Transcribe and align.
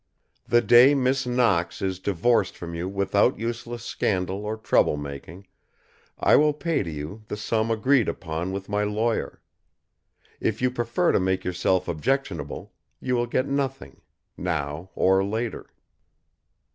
The 0.47 0.61
day 0.63 0.95
Miss 0.95 1.27
Knox 1.27 1.79
is 1.79 1.99
divorced 1.99 2.57
from 2.57 2.73
you 2.73 2.89
without 2.89 3.37
useless 3.37 3.85
scandal 3.85 4.47
or 4.47 4.57
trouble 4.57 4.97
making, 4.97 5.45
I 6.19 6.37
will 6.37 6.53
pay 6.53 6.81
to 6.81 6.89
you 6.89 7.21
the 7.27 7.37
sum 7.37 7.69
agreed 7.69 8.09
upon 8.09 8.51
with 8.51 8.67
my 8.67 8.83
lawyer. 8.83 9.43
If 10.39 10.59
you 10.59 10.71
prefer 10.71 11.11
to 11.11 11.19
make 11.19 11.43
yourself 11.45 11.87
objectionable, 11.87 12.73
you 12.99 13.15
will 13.15 13.27
get 13.27 13.45
nothing, 13.47 14.01
now 14.35 14.89
or 14.95 15.23
later." 15.23 15.69